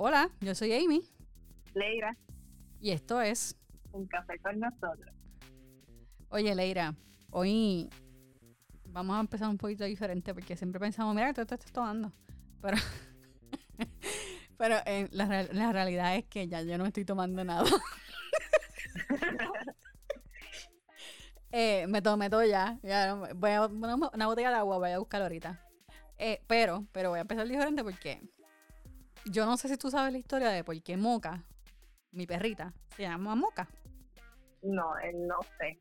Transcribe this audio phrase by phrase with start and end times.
[0.00, 1.02] Hola, yo soy Amy.
[1.74, 2.16] Leira.
[2.80, 3.56] Y esto es
[3.90, 5.12] Un café con nosotros.
[6.28, 6.94] Oye, Leira,
[7.30, 7.90] hoy
[8.90, 12.12] vamos a empezar un poquito diferente porque siempre pensamos, mira, tú te estás tomando.
[12.62, 12.76] Pero,
[14.56, 17.64] pero eh, la, la realidad es que ya yo no estoy tomando nada.
[21.50, 22.78] Eh, me tomé todo ya.
[22.82, 25.66] ya voy a, una, una, botella de agua voy a buscar ahorita.
[26.18, 28.20] Eh, pero, pero voy a empezar diferente porque
[29.30, 31.44] yo no sé si tú sabes la historia de por qué Moca,
[32.12, 33.68] mi perrita, se llama Moca.
[34.62, 35.78] No, no sé.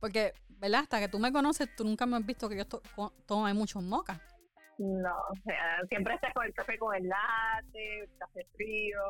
[0.00, 0.80] Porque, ¿verdad?
[0.80, 2.82] Hasta que tú me conoces, tú nunca me has visto que yo to
[3.26, 4.20] tome muchos mocas.
[4.78, 9.00] No, o sea, siempre estás con el café con el latte, el café frío.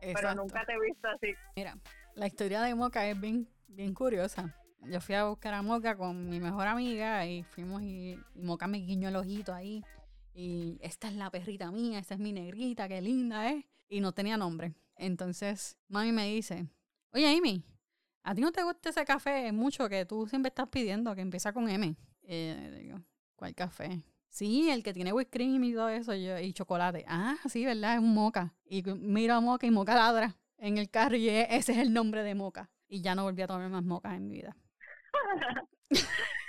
[0.00, 1.34] Pero nunca te he visto así.
[1.56, 1.76] Mira,
[2.14, 4.54] la historia de Moca es bien, bien curiosa.
[4.82, 8.66] Yo fui a buscar a Moca con mi mejor amiga y fuimos y, y Moca
[8.66, 9.82] me guiñó el ojito ahí.
[10.34, 13.64] Y esta es la perrita mía, esta es mi negrita, qué linda es.
[13.88, 14.74] Y no tenía nombre.
[14.96, 16.66] Entonces, mami me dice,
[17.12, 17.64] oye Amy,
[18.22, 21.52] ¿a ti no te gusta ese café mucho que tú siempre estás pidiendo, que empieza
[21.52, 21.94] con M?
[22.22, 23.00] Eh, digo,
[23.36, 24.02] ¿cuál café?
[24.28, 27.04] Sí, el que tiene whipped cream y todo eso, y chocolate.
[27.06, 27.94] Ah, sí, ¿verdad?
[27.94, 28.54] Es un moca.
[28.64, 32.22] Y miro a moca y moca ladra en el carro y ese es el nombre
[32.22, 32.70] de moca.
[32.88, 34.56] Y ya no volví a tomar más mocas en mi vida.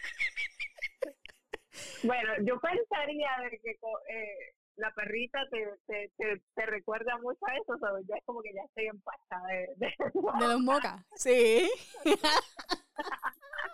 [2.04, 6.12] bueno, yo pensaría de que eh, la perrita te, te,
[6.56, 8.06] te, recuerda mucho a eso, ¿sabes?
[8.08, 9.02] Ya es como que ya estoy en
[9.48, 9.94] de, de,
[10.40, 11.06] de los mocas.
[11.16, 11.70] Sí.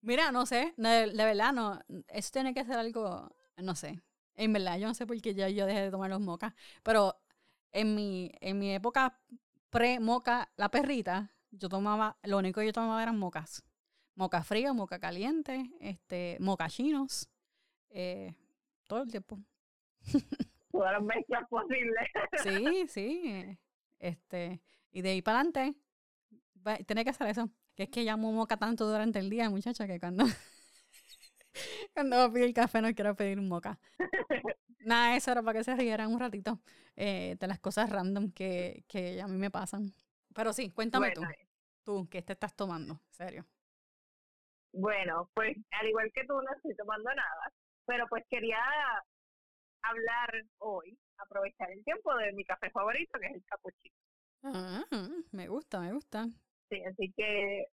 [0.00, 4.02] Mira, no sé, de, verdad, no, eso tiene que ser algo, no sé,
[4.34, 7.14] en verdad, yo no sé por qué ya yo dejé de tomar los mocas, pero
[7.70, 9.20] en mi, en mi época
[9.70, 13.62] pre-moca, la perrita, yo tomaba, lo único que yo tomaba eran mocas,
[14.14, 17.28] moca frío, moca caliente, este, mocachinos,
[17.90, 18.34] eh,
[18.86, 19.38] todo el tiempo.
[20.72, 22.08] Todas las mezclas posibles.
[22.42, 23.58] sí, sí,
[23.98, 25.74] este, y de ahí para adelante,
[26.86, 27.50] tiene que hacer eso.
[27.74, 30.24] Que es que llamo moca tanto durante el día, muchacha, que cuando,
[31.94, 33.78] cuando pido el café no quiero pedir un moca.
[34.80, 36.60] Nada, eso era para que se rieran un ratito
[36.96, 39.94] eh, de las cosas random que, que a mí me pasan.
[40.34, 41.22] Pero sí, cuéntame tú.
[41.84, 43.00] Tú, ¿qué te estás tomando?
[43.10, 43.46] serio.
[44.72, 47.52] Bueno, pues al igual que tú, no estoy tomando nada.
[47.86, 48.58] Pero pues quería
[49.82, 53.94] hablar hoy, aprovechar el tiempo de mi café favorito, que es el cappuccino.
[54.44, 54.84] Ah,
[55.32, 56.26] me gusta, me gusta.
[56.68, 57.66] Sí, así que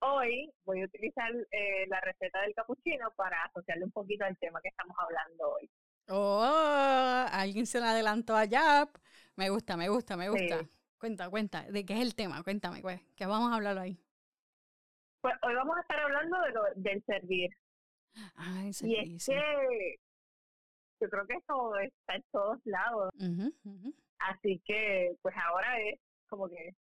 [0.00, 4.60] hoy voy a utilizar eh, la receta del capuchino para asociarle un poquito al tema
[4.62, 5.70] que estamos hablando hoy.
[6.08, 8.88] Oh, alguien se lo adelantó allá.
[9.34, 10.64] Me gusta, me gusta, me gusta.
[10.98, 12.42] Cuenta, cuenta, ¿de qué es el tema?
[12.42, 13.98] Cuéntame, pues, ¿qué vamos a hablar hoy?
[15.20, 17.50] Pues hoy vamos a estar hablando de lo, del servir.
[18.36, 19.96] Ay, y es que
[21.00, 23.12] yo creo que eso está en todos lados.
[24.18, 26.74] Así que, pues ahora es como que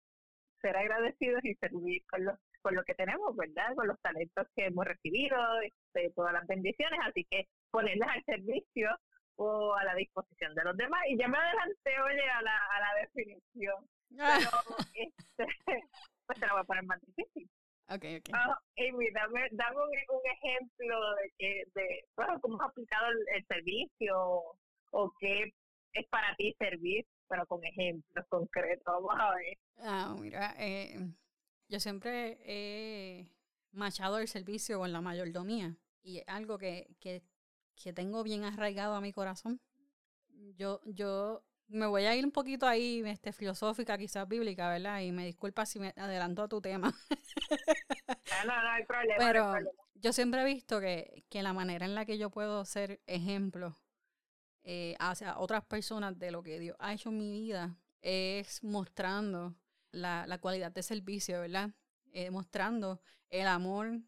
[0.62, 3.76] ser agradecidos y servir con, los, con lo que tenemos, ¿verdad?
[3.76, 8.90] Con los talentos que hemos recibido, este, todas las bendiciones, así que ponerlas al servicio
[9.38, 11.02] o a la disposición de los demás.
[11.10, 13.86] Y ya me adelanté, oye, a la, a la definición.
[14.10, 14.50] Pero,
[14.94, 15.46] este,
[16.26, 17.50] pues te la voy a poner más difícil.
[17.88, 18.34] Okay, okay.
[18.34, 24.18] Ah, Amy, dame, dame un, ejemplo de que, de, bueno, cómo has aplicado el, servicio
[24.92, 25.54] o qué
[25.94, 28.86] es para ti servir pero con ejemplos concretos.
[28.86, 29.58] Vamos a ver.
[29.78, 30.98] Ah, mira, eh,
[31.68, 33.28] yo siempre he
[33.72, 37.24] machado el servicio con la mayordomía y es algo que, que,
[37.76, 39.60] que tengo bien arraigado a mi corazón.
[40.56, 45.02] Yo, yo me voy a ir un poquito ahí, este, filosófica, quizás bíblica, ¿verdad?
[45.02, 46.94] Y me disculpa si me adelanto a tu tema.
[48.32, 49.16] Ah, no, no hay problema.
[49.18, 49.54] Pero
[49.96, 53.80] yo siempre he visto que, que la manera en la que yo puedo ser ejemplo
[54.64, 59.56] eh, hacia otras personas de lo que Dios ha hecho en mi vida es mostrando
[59.92, 61.70] la, la cualidad de servicio, ¿verdad?
[62.12, 64.00] Eh, mostrando el amor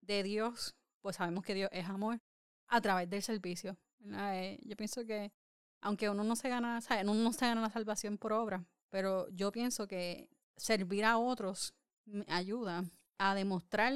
[0.00, 2.20] de Dios, pues sabemos que Dios es amor,
[2.66, 3.76] a través del servicio.
[4.04, 5.32] Eh, yo pienso que,
[5.82, 9.52] aunque uno no se gana, uno no se gana la salvación por obra, pero yo
[9.52, 11.74] pienso que servir a otros
[12.06, 12.84] me ayuda
[13.18, 13.92] a demostrar,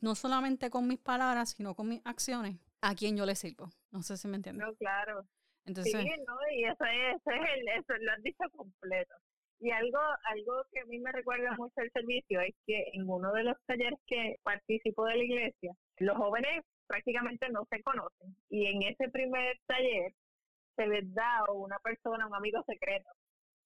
[0.00, 3.70] no solamente con mis palabras, sino con mis acciones, a quien yo le sirvo.
[3.90, 4.66] No sé si me entiendes.
[4.66, 5.26] No, claro.
[5.64, 6.36] Entonces, sí, ¿no?
[6.54, 9.14] Y eso es, eso es el, eso lo has dicho completo.
[9.60, 13.30] Y algo, algo que a mí me recuerda mucho el servicio es que en uno
[13.32, 18.34] de los talleres que participo de la iglesia, los jóvenes prácticamente no se conocen.
[18.48, 20.14] Y en ese primer taller
[20.86, 23.10] les da a una persona, un amigo secreto.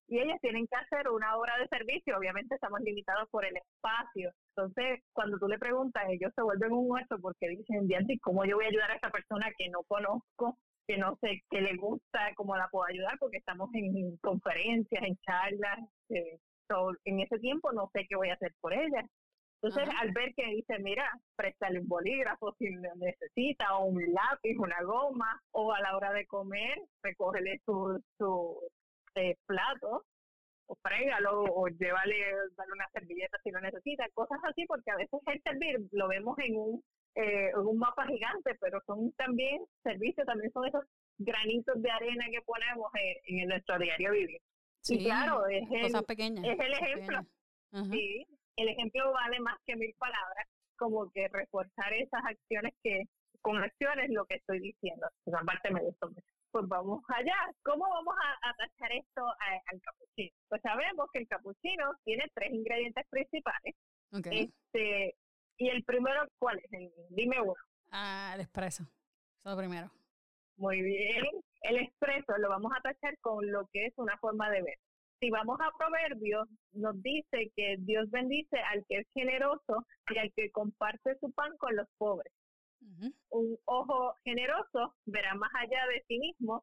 [0.07, 2.19] Y ellos tienen que hacer una hora de servicio.
[2.19, 4.31] Obviamente estamos limitados por el espacio.
[4.55, 7.89] Entonces, cuando tú le preguntas, ellos se vuelven un hueso porque dicen,
[8.23, 10.59] ¿cómo yo voy a ayudar a esa persona que no conozco?
[10.87, 15.17] que no sé qué le gusta, cómo la puedo ayudar, porque estamos en conferencias, en
[15.25, 15.79] charlas.
[16.11, 16.39] Eh,
[17.05, 19.05] en ese tiempo no sé qué voy a hacer por ella.
[19.65, 22.67] Entonces, al ver que dice, mira, préstale un bolígrafo si
[22.97, 28.61] necesita, o un lápiz, una goma, o a la hora de comer, recógele su, su
[29.15, 30.05] eh, plato,
[30.67, 32.17] o frégalo, o llévale,
[32.57, 36.37] dale una servilleta si lo necesita, cosas así, porque a veces el servir lo vemos
[36.41, 36.83] en un,
[37.15, 40.85] eh, en un mapa gigante, pero son también servicios, también son esos
[41.17, 42.91] granitos de arena que ponemos
[43.27, 44.41] en, nuestro diario vivir.
[44.83, 47.21] Sí, claro, es el, es el ejemplo.
[47.91, 50.47] Sí, el ejemplo vale más que mil palabras,
[50.77, 53.05] como que reforzar esas acciones que,
[53.41, 55.07] con acciones lo que estoy diciendo.
[55.25, 56.11] Pues aparte me gustó
[56.51, 57.37] Pues vamos allá.
[57.63, 60.33] ¿Cómo vamos a atachar esto al capuchino?
[60.49, 63.75] Pues sabemos que el capuchino tiene tres ingredientes principales.
[64.13, 65.17] Este,
[65.59, 66.71] y el primero, ¿cuál es?
[67.11, 67.55] Dime uno.
[67.91, 68.85] Ah, el espresso.
[68.85, 69.91] Eso es lo primero.
[70.57, 71.25] Muy bien.
[71.63, 74.79] El expreso lo vamos a tachar con lo que es una forma de ver
[75.21, 80.33] si vamos a Proverbios, nos dice que Dios bendice al que es generoso y al
[80.35, 82.33] que comparte su pan con los pobres.
[83.31, 86.63] Un ojo generoso verá más allá de sí mismo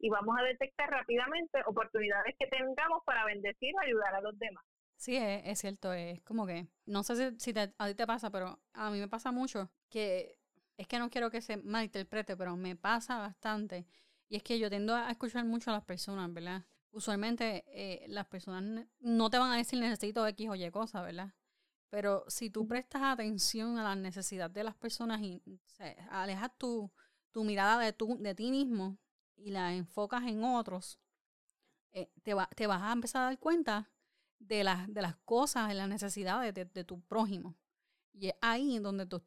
[0.00, 4.64] y vamos a detectar rápidamente oportunidades que tengamos para bendecir o ayudar a los demás.
[4.96, 8.90] Sí, es, cierto, es como que, no sé si, a ti te pasa, pero a
[8.90, 10.36] mí me pasa mucho que
[10.76, 13.86] es que no quiero que se malinterprete, pero me pasa bastante.
[14.28, 16.64] Y es que yo tiendo a escuchar mucho a las personas, ¿verdad?
[16.92, 21.32] Usualmente eh, las personas no te van a decir necesito X o Y cosa, ¿verdad?
[21.90, 25.42] Pero si tú prestas atención a la necesidad de las personas y
[26.10, 26.90] alejas tu,
[27.32, 28.96] tu mirada de, tu, de ti mismo
[29.36, 31.00] y la enfocas en otros,
[31.92, 33.90] eh, te, va, te vas a empezar a dar cuenta
[34.38, 37.56] de, las de las cosas, de las necesidades de, de, tu prójimo.
[38.12, 39.20] Y es ahí donde tú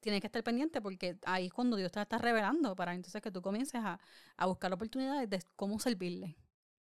[0.00, 3.30] tienes que estar pendiente porque ahí es cuando Dios te está revelando para entonces que
[3.30, 3.98] tú comiences a,
[4.36, 6.36] a buscar oportunidades de cómo servirle.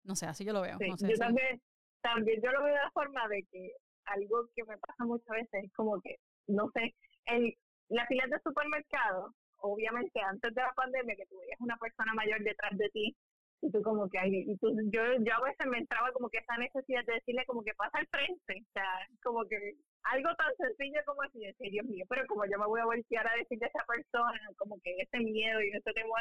[0.04, 0.78] No sé, así yo lo veo.
[0.78, 1.60] yo también,
[2.02, 3.72] también yo lo veo de la forma de que
[4.04, 6.16] algo que me pasa muchas veces es como que,
[6.46, 6.94] no sé,
[7.26, 7.54] el,
[7.88, 12.42] la fila de supermercado, obviamente antes de la pandemia, que tú veías una persona mayor
[12.42, 13.16] detrás de ti,
[13.62, 16.56] y tú como que, y tú, yo, yo a veces me entraba como que esa
[16.58, 19.56] necesidad de decirle como que pasa al frente, o sea, como que
[20.02, 23.26] algo tan sencillo como así, decir, Dios mío, pero como yo me voy a voltear
[23.26, 26.20] a decirle a esa persona, como que ese miedo y ese temor,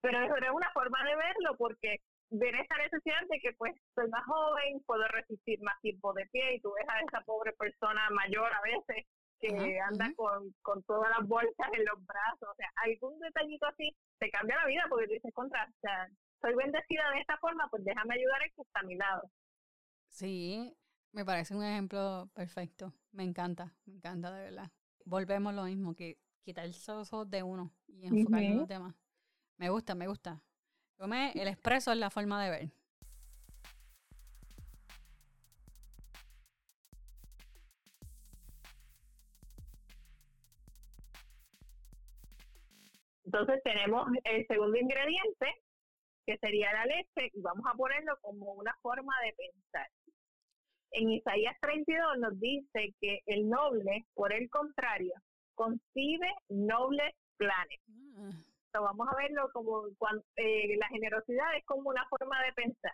[0.00, 1.98] pero eso era una forma de verlo porque
[2.30, 6.56] ver esa necesidad de que pues soy más joven, puedo resistir más tiempo de pie
[6.56, 9.06] y tú ves a esa pobre persona mayor a veces
[9.40, 13.96] que anda con, con todas las bolsas en los brazos, o sea, algún detallito así
[14.18, 16.08] te cambia la vida porque dices, contra, o sea,
[16.40, 19.30] soy bendecida de esta forma, pues déjame ayudar a que está a mi lado.
[20.08, 20.76] Sí,
[21.12, 24.70] me parece un ejemplo perfecto, me encanta, me encanta de verdad.
[25.04, 28.96] Volvemos lo mismo, que quitar el ojos de uno y enfocar en los demás.
[29.56, 30.42] Me gusta, me gusta
[31.00, 32.68] el expreso es la forma de ver.
[43.24, 45.46] Entonces tenemos el segundo ingrediente,
[46.26, 49.86] que sería la leche, y vamos a ponerlo como una forma de pensar.
[50.92, 55.12] En Isaías 32 nos dice que el noble, por el contrario,
[55.54, 57.80] concibe nobles planes.
[58.72, 62.92] Vamos a verlo como cuando, eh, la generosidad es como una forma de pensar.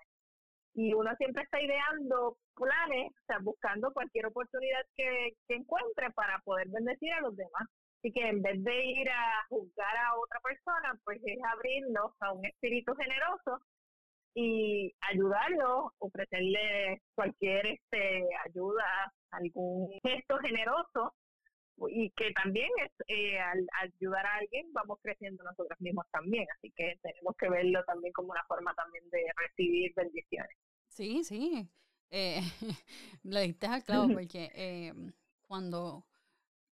[0.75, 6.69] Y uno siempre está ideando planes, o sea, buscando cualquier oportunidad que, encuentre para poder
[6.69, 7.69] bendecir a los demás.
[7.99, 12.33] Así que en vez de ir a juzgar a otra persona, pues es abrirnos a
[12.33, 13.61] un espíritu generoso
[14.35, 21.15] y ayudarlo, ofrecerle cualquier este, ayuda, algún gesto generoso
[21.89, 26.73] y que también es eh, al, ayudar a alguien vamos creciendo nosotros mismos también, así
[26.77, 30.57] que tenemos que verlo también como una forma también de recibir bendiciones.
[30.89, 31.69] Sí, sí,
[32.11, 32.41] eh,
[33.25, 34.95] le diste al clavo porque eh,
[35.43, 36.07] cuando,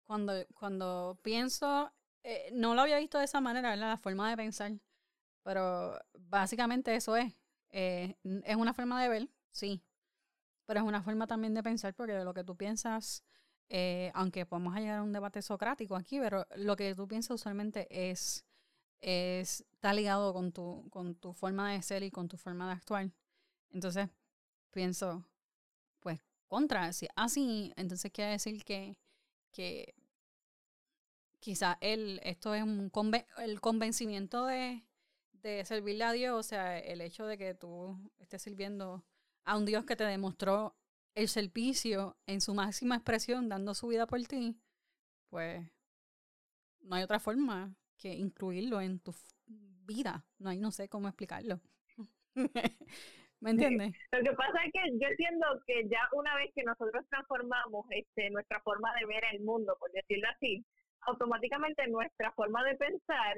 [0.05, 1.91] cuando, cuando pienso,
[2.23, 4.71] eh, no lo había visto de esa manera, la forma de pensar,
[5.43, 7.33] pero básicamente eso es,
[7.71, 9.83] es una forma de ver, sí,
[10.65, 13.25] pero es una forma también de pensar porque lo que tú piensas
[13.69, 17.87] eh, aunque podemos llegar a un debate socrático aquí, pero lo que tú piensas usualmente
[18.09, 18.45] es,
[19.01, 22.73] es está ligado con tu, con tu forma de ser y con tu forma de
[22.73, 23.11] actuar.
[23.71, 24.09] Entonces,
[24.71, 25.25] pienso,
[25.99, 28.97] pues, contra, si así, entonces quiere decir que,
[29.51, 29.95] que
[31.39, 32.91] quizá el, esto es un
[33.39, 34.83] el convencimiento de,
[35.33, 39.03] de servirle a Dios, o sea, el hecho de que tú estés sirviendo
[39.43, 40.75] a un Dios que te demostró
[41.15, 44.57] el servicio en su máxima expresión, dando su vida por ti,
[45.29, 45.65] pues
[46.81, 49.13] no hay otra forma que incluirlo en tu
[49.47, 50.25] vida.
[50.39, 51.59] No hay, no sé cómo explicarlo.
[53.39, 53.93] ¿Me entiendes?
[54.11, 58.29] Lo que pasa es que yo entiendo que ya una vez que nosotros transformamos este,
[58.29, 60.65] nuestra forma de ver el mundo, por decirlo así,
[61.01, 63.35] automáticamente nuestra forma de pensar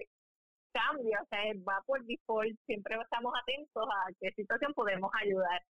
[0.72, 5.64] cambia, o sea, va por default, siempre estamos atentos a qué situación podemos ayudar.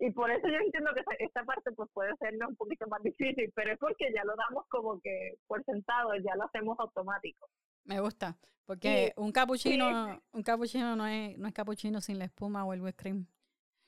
[0.00, 3.50] Y por eso yo entiendo que esta parte pues puede ser un poquito más difícil,
[3.54, 7.48] pero es porque ya lo damos como que por sentado, ya lo hacemos automático.
[7.84, 12.64] Me gusta, porque un capuchino, un capuchino no es, no es capuchino sin la espuma
[12.64, 13.26] o el whipped cream.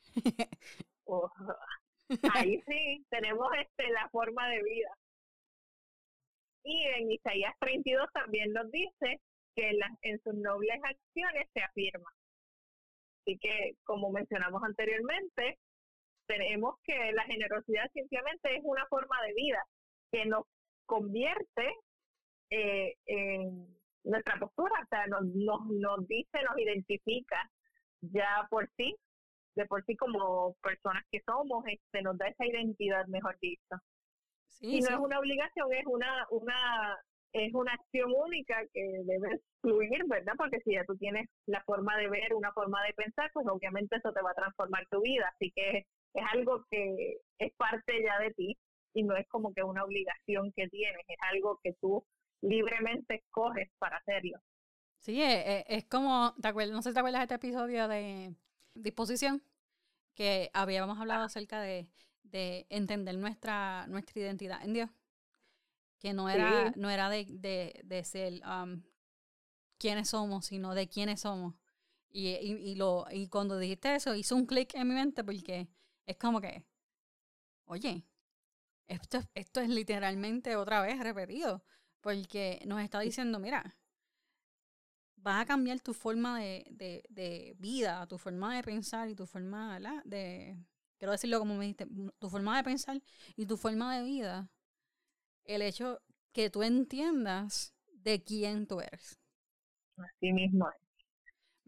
[2.34, 4.90] ahí sí, tenemos este la forma de vida.
[6.64, 9.20] Y en Isaías 32 también nos dice
[9.54, 12.10] que en, en sus nobles acciones se afirma.
[13.20, 15.58] Así que, como mencionamos anteriormente,
[16.30, 19.64] tenemos que la generosidad simplemente es una forma de vida
[20.12, 20.44] que nos
[20.86, 21.74] convierte
[22.50, 23.66] eh, en
[24.04, 27.50] nuestra postura, o sea, nos, nos, nos dice, nos identifica
[28.00, 28.94] ya por sí,
[29.56, 33.76] de por sí como personas que somos, este, nos da esa identidad, mejor dicho.
[34.60, 36.96] y no es una obligación, es una, una,
[37.32, 40.34] es una acción única que debe fluir, ¿verdad?
[40.36, 43.96] Porque si ya tú tienes la forma de ver, una forma de pensar, pues obviamente
[43.96, 45.28] eso te va a transformar tu vida.
[45.34, 48.58] Así que es algo que es parte ya de ti
[48.94, 52.04] y no es como que una obligación que tienes, es algo que tú
[52.42, 54.38] libremente escoges para hacerlo.
[54.98, 56.74] Sí, es, e, es como, ¿te acuerdas?
[56.74, 58.34] no sé si te acuerdas de este episodio de
[58.74, 59.42] disposición,
[60.14, 61.88] que habíamos hablado acerca de,
[62.24, 64.90] de entender nuestra, nuestra identidad en Dios,
[65.98, 68.82] que no era, no era de, de, de ser um,
[69.78, 71.54] quiénes somos, sino de quiénes somos.
[72.10, 75.68] Y, y, y, lo, y cuando dijiste eso, hizo un clic en mi mente porque
[76.10, 76.64] es como que,
[77.66, 78.04] oye,
[78.88, 81.64] esto, esto es literalmente otra vez repetido,
[82.00, 83.78] porque nos está diciendo, mira,
[85.16, 89.26] vas a cambiar tu forma de, de, de vida, tu forma de pensar y tu
[89.26, 90.56] forma de,
[90.98, 91.86] quiero decirlo como me dijiste,
[92.18, 93.02] tu forma de pensar
[93.36, 94.50] y tu forma de vida,
[95.44, 96.00] el hecho
[96.32, 99.18] que tú entiendas de quién tú eres.
[99.96, 100.89] Así mismo es.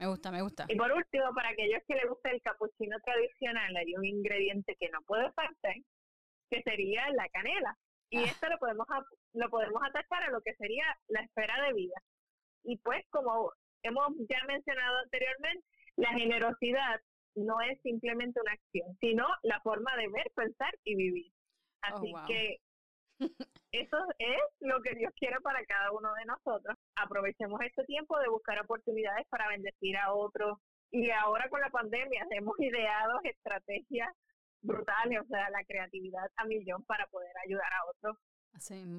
[0.02, 0.66] Me gusta, me gusta.
[0.68, 4.88] Y por último, para aquellos que les gusta el capuchino tradicional, hay un ingrediente que
[4.88, 5.76] no puede faltar,
[6.50, 7.78] que sería la canela.
[8.10, 8.24] Y ah.
[8.24, 8.84] esto lo podemos,
[9.34, 12.02] lo podemos atachar a lo que sería la esfera de vida.
[12.64, 13.52] Y pues, como
[13.84, 17.00] hemos ya mencionado anteriormente, la generosidad
[17.36, 21.32] no es simplemente una acción, sino la forma de ver, pensar y vivir.
[21.92, 22.58] Oh, Así que
[23.72, 26.76] eso es lo que Dios quiere para cada uno de nosotros.
[26.96, 30.58] Aprovechemos este tiempo de buscar oportunidades para bendecir a otros.
[30.90, 34.10] Y ahora con la pandemia hemos ideado estrategias
[34.60, 38.16] brutales, o sea, la creatividad a millón para poder ayudar a otros.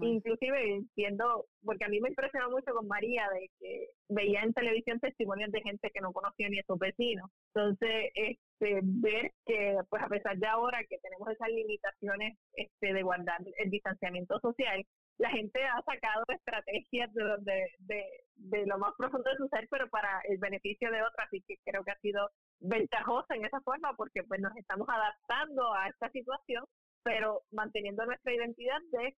[0.02, 5.00] Inclusive viendo, porque a mí me impresionó mucho con María de que veía en televisión
[5.00, 7.30] testimonios de gente que no conocía ni a sus vecinos.
[7.54, 13.04] Entonces, este, ver que pues a pesar de ahora que tenemos esas limitaciones este, de
[13.04, 14.84] guardar el distanciamiento social,
[15.20, 18.06] la gente ha sacado estrategias de, de, de,
[18.36, 21.58] de lo más profundo de su ser, pero para el beneficio de otras, así que
[21.64, 22.30] creo que ha sido
[22.60, 26.66] ventajosa en esa forma porque pues nos estamos adaptando a esta situación
[27.04, 29.16] pero manteniendo nuestra identidad de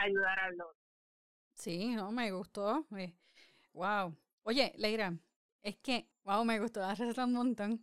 [0.00, 0.76] ayudar al otro.
[1.54, 2.86] Sí, no, me gustó.
[3.72, 4.16] wow.
[4.44, 5.16] Oye, Leira,
[5.62, 7.82] es que, wow, me gustó la receta un montón.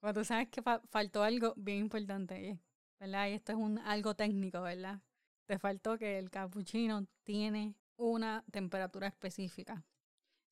[0.00, 2.58] Cuando tú sabes que faltó algo bien importante,
[2.98, 3.28] ¿verdad?
[3.28, 5.00] Y esto es un, algo técnico, ¿verdad?
[5.46, 9.84] Te faltó que el cappuccino tiene una temperatura específica.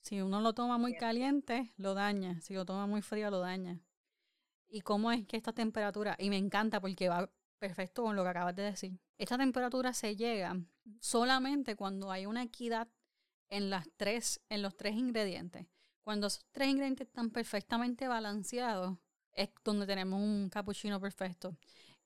[0.01, 2.41] Si uno lo toma muy caliente, lo daña.
[2.41, 3.81] Si lo toma muy frío, lo daña.
[4.69, 6.17] ¿Y cómo es que esta temperatura?
[6.19, 7.29] Y me encanta porque va
[7.61, 8.99] perfecto con lo que acabas de decir.
[9.19, 10.59] Esta temperatura se llega
[10.99, 12.89] solamente cuando hay una equidad
[13.49, 15.67] en, las tres, en los tres ingredientes.
[16.03, 18.99] Cuando esos tres ingredientes están perfectamente balanceados,
[19.33, 21.57] es donde tenemos un cappuccino perfecto.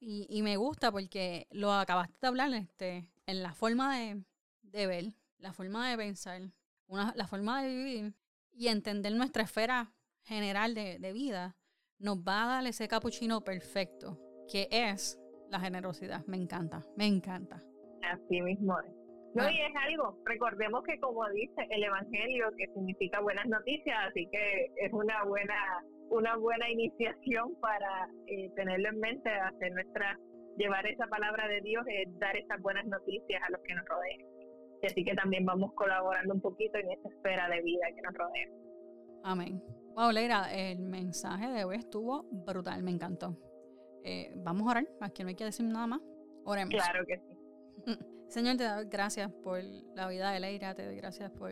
[0.00, 5.54] Y, me gusta porque lo acabaste de hablar este, en la forma de, ver, la
[5.54, 6.42] forma de pensar,
[6.88, 8.14] una, la forma de vivir
[8.52, 9.94] y entender nuestra esfera
[10.24, 11.56] general de, de vida,
[11.98, 15.18] nos va a dar ese cappuccino perfecto, que es
[15.54, 16.26] la generosidad.
[16.26, 17.62] Me encanta, me encanta.
[18.02, 18.92] Así mismo es.
[19.34, 19.50] No, ah.
[19.50, 24.66] y es algo, recordemos que como dice el Evangelio, que significa buenas noticias, así que
[24.76, 25.54] es una buena
[26.10, 30.18] una buena iniciación para eh, tenerlo en mente, hacer nuestra,
[30.56, 34.20] llevar esa palabra de Dios, es dar esas buenas noticias a los que nos rodean.
[34.82, 38.14] Y así que también vamos colaborando un poquito en esa esfera de vida que nos
[38.14, 38.48] rodea.
[39.24, 39.62] Amén.
[39.96, 43.36] Wow, Leira, el mensaje de hoy estuvo brutal, me encantó.
[44.04, 46.00] Eh, vamos a orar, aquí no hay que decir nada más.
[46.44, 46.74] Oremos.
[46.74, 47.36] Claro que sí.
[48.28, 51.50] Señor, te doy gracias por la vida de Leira, te doy gracias por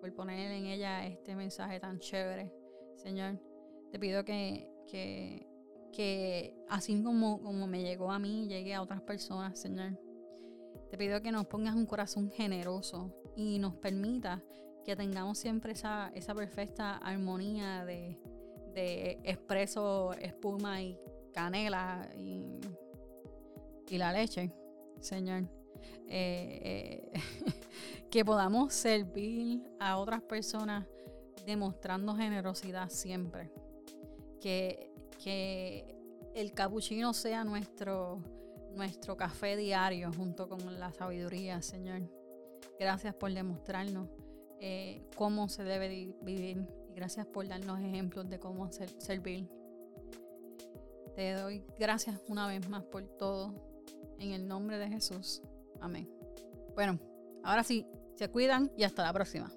[0.00, 2.52] por poner en ella este mensaje tan chévere,
[2.96, 3.40] Señor.
[3.90, 5.46] Te pido que, que,
[5.92, 9.98] que así como, como me llegó a mí, llegue a otras personas, Señor.
[10.90, 14.42] Te pido que nos pongas un corazón generoso y nos permita
[14.84, 18.18] que tengamos siempre esa, esa perfecta armonía de,
[18.72, 20.98] de expreso, espuma y
[21.36, 22.58] canela y,
[23.90, 24.50] y la leche,
[25.00, 25.42] Señor.
[26.08, 27.12] Eh, eh,
[28.10, 30.86] que podamos servir a otras personas
[31.44, 33.52] demostrando generosidad siempre.
[34.40, 34.90] Que,
[35.22, 35.94] que
[36.34, 38.22] el capuchino sea nuestro,
[38.74, 42.00] nuestro café diario junto con la sabiduría, Señor.
[42.80, 44.08] Gracias por demostrarnos
[44.58, 49.46] eh, cómo se debe vivir gracias por darnos ejemplos de cómo servir.
[51.16, 53.54] Te doy gracias una vez más por todo.
[54.18, 55.40] En el nombre de Jesús.
[55.80, 56.06] Amén.
[56.74, 57.00] Bueno,
[57.42, 59.50] ahora sí, se cuidan y hasta la próxima.